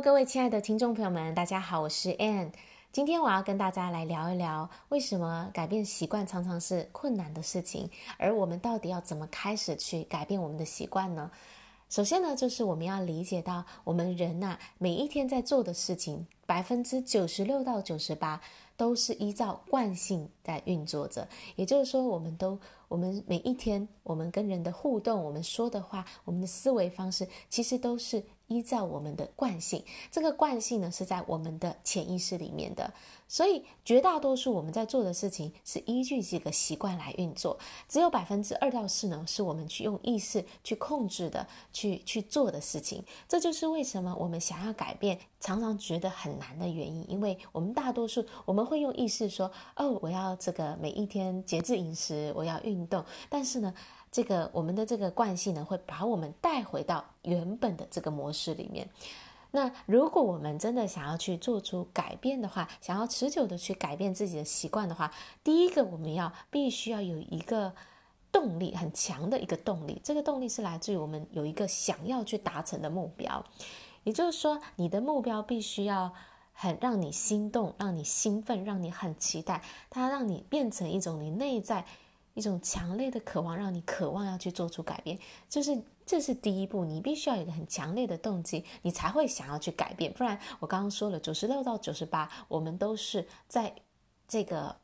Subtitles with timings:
[0.00, 2.50] 各位亲爱的听众朋友们，大家好，我是 Ann。
[2.90, 11.30] 今天我要跟大家来聊一聊，为什么改变习惯常常是困难的事情，而我们到底要怎么开始去改变我们的习惯呢？
[11.88, 18.40] 首先呢，就是我们要理解到，我们人呐、每一天在做的事情，百分之九十六到九十八
[18.76, 21.28] 都是依照惯性在运作着。
[21.54, 22.58] 也就是说，我们都，
[22.88, 28.24] 我们每一天，我们跟人的互动，我们说的话，我们的思维方式，其实都是。
[28.54, 32.92] 依照我们的惯性，这个惯性呢，是在我们的潜意识里面的，
[33.26, 43.02] 所以绝大多数我们在做的事情是依据这个习惯来运作，只有百分之二到四呢，是我们去用意识去控制的，去去做的事情。
[43.28, 53.74] 这就是为什么我们想要改变，常常觉得很难的原因，因为我们大多数我们会用意识说，哦，我要这个每一天节制饮食，我要运动，但是呢，
[54.14, 58.88] 这个我们的这个惯性呢，会把我们带回到原本的这个模式里面。
[59.50, 65.12] 那如果我们真的想要去做出改变的话，想要持久的去改变自己的习惯的话，
[65.42, 67.72] 第一个我们要必须要有一个
[68.30, 70.00] 动力，很强的一个动力。
[70.04, 73.44] 这个动力是来自于我们有一个想要去达成的目标，
[74.04, 76.12] 也就是说，你的目标必须要
[76.52, 81.84] 很让你心动，让你兴奋，让你很期待，它让你变成一种你内在。
[82.34, 85.18] 一种强烈的渴望，让你渴望要去做出改变，
[85.48, 86.84] 就是这是第一步。
[86.84, 90.12] 你必须要有一个很强烈的动机，你才会想要去改变。
[90.12, 93.74] 不然，我刚刚说了，九十六到九十八，我们都是在
[94.28, 94.76] 这个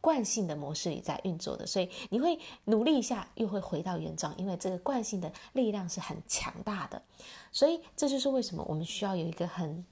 [0.00, 7.02] 惯性的模式里在运作的，所以你会努力一下，又会回到原状，因为这个惯性的力量是很强大的。
[7.50, 9.84] 所以，这就是为什么我们需要有一个很。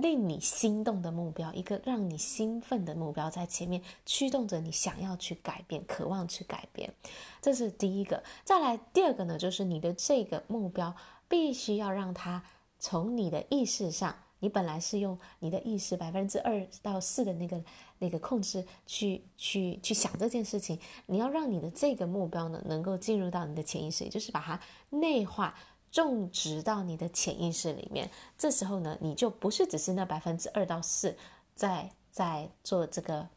[0.00, 6.92] 令你心动的目标，一个让你兴奋的目标，在前面驱动着你想要去改变，渴望去改变，
[7.40, 8.22] 这是第一个。
[8.44, 10.94] 再来第二个呢，就是你的这个目标
[11.28, 12.42] 必须要让它
[12.78, 17.62] 从你的意识上，你本来是用你的意识百分之二到四的那个
[17.98, 24.60] 那个控制去去去想这件事情，你要让你的这个目标呢，能够进入到你的潜意识，就是把它
[24.90, 25.54] 内化。
[25.90, 31.16] 种植到你的潜意识里面，这时候呢，你就不是只是那百分之二到四
[31.54, 33.28] 在在做这个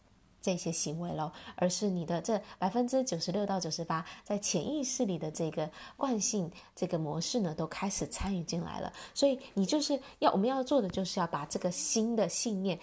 [0.42, 8.92] 这些行为喽，而是你的这百分之九十六到九十八在潜意识里的这个惯性这个模式呢，都开始参与进来了。
[9.14, 12.80] 所以你就是要我们要做的，就是要把这个新的信念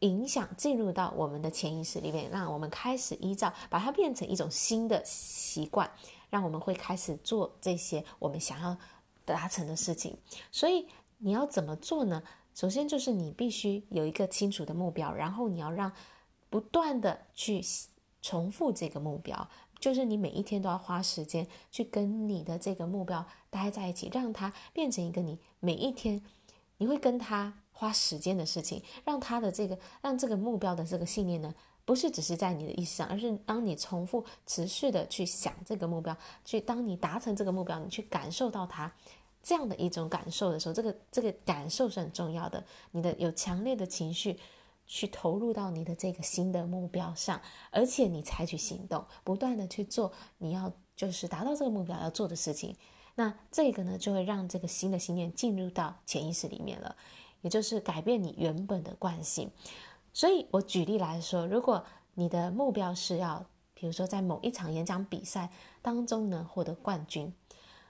[0.00, 5.90] 影响进入到我们的潜意识里面，让我们开始依照把它变成一种新的习惯。
[6.34, 8.76] 让我们会开始做这些我们想要
[9.24, 10.18] 达成的事情，
[10.50, 12.24] 所以你要怎么做呢？
[12.56, 15.92] 首先就是你必须有一个清楚的目标，然后你要让
[16.50, 17.62] 不断的去
[18.20, 26.20] 重复这个目标，就是你每一天都要花时间去跟你的这个目标待在一起，让它变成一个你每一天
[26.78, 31.54] 你会跟他花时间的事情，让他的这个让这个目标的这个信念呢。
[31.84, 38.90] 不是只是在你的意识上，而是当你重复、持续的去想这个目标，去当你达成这个目标，你去感受到它
[39.42, 42.64] 这样的一种感受的时候，这个这个感受是很重要的。
[42.92, 44.38] 你的有强烈的情绪
[44.86, 47.40] 去投入到你的这个新的目标上，
[47.70, 52.74] 而且你采取行动，不断的去做你要就是达到这个目标要做的事情。
[53.16, 56.96] 那这个呢，就会让这个新的信念进入到潜意识里面了，
[57.42, 59.50] 也就是改变你原本的惯性。
[60.14, 63.44] 所以，我举例来说，如果你的目标是要，
[63.74, 65.50] 比如说在某一场演讲比赛
[65.82, 67.30] 当中能获得冠军，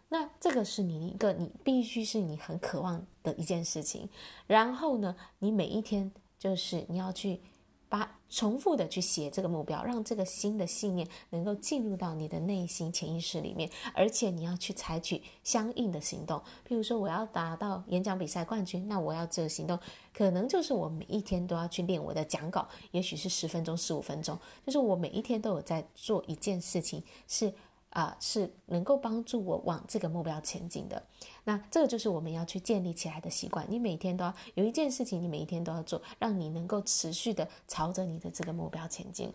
[0.08, 4.08] 那这个是你一个你必须是你很渴望的一件事情。
[4.48, 7.40] 然后呢，你每一天就是你要去。
[7.86, 16.36] 把重复的去写这个目标，让这个新的信念能够进入到你的内心潜意识里面，而且你要去采取相应的行动。
[16.68, 19.78] 譬如说，我要达到演讲比赛冠军，那我要这个行动，
[20.12, 24.36] 可能就是我每一天都要去练我的讲稿，也许是十分钟、十五分钟，
[24.66, 27.54] 就是我每一天都有在做一件事情，是。
[27.94, 31.02] 啊、是能够帮助我往这个目标前进的。
[31.44, 33.64] 那这个就是我们要去建立起来的习惯。
[33.70, 39.32] 你每天都要有一件事情，你每一天都要做，让你能够持续的朝着你的这个目标前进。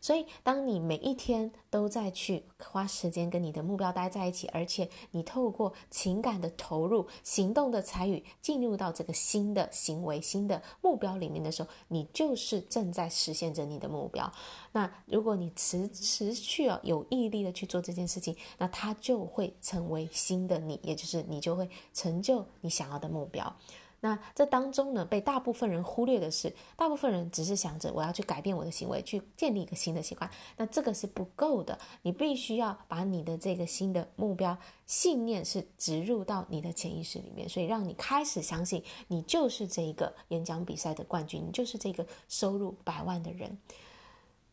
[0.00, 14.32] 所以，当你每一天都在去花时间跟你的目标待在一起，而且你透过情感的投入、行动的参与，进入到这个新的行为、新的目标里面的时候，你就是正在实现着你的目标。
[14.72, 23.54] 那如果你持持续啊有毅力的去做这件事情，那它就会成为新的你，也就是你就会成就你想要的目标。
[24.00, 30.30] 那这当中呢，被大部分人忽略的是，大部分人只是想着我要去改变我的行为，去建立一个新的习惯。
[30.56, 34.56] 那这个是不够的，你必须要把你的这个新的目标
[34.86, 43.58] 信念是植入到你的潜意识里面，所以让你开始相信你就是这一个演讲比赛的冠军，你就是这个收入百万的人。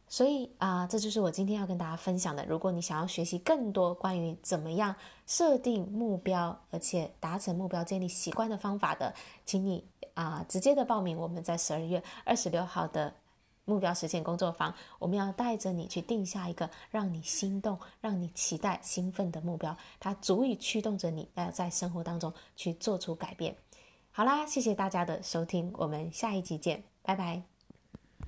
[0.09, 2.45] 所以啊、这就是我今天要跟大家分享的。
[2.45, 4.95] 如果你想要学习更多关于怎么样
[5.25, 9.13] 设定目标，而且达成目标、建立习惯的方法的，
[9.45, 9.83] 请你
[10.13, 13.13] 啊、直接的报名我们在十二月二十六号的
[13.65, 14.74] 目标实现工作坊。
[14.98, 23.56] 我们要带着你去定下一个让你心动、让你期待、兴奋的目标，它足以驱动着你要在生活当中去做出改变。
[24.12, 27.56] 好啦，谢谢大家的收听，我们下一集见，拜拜。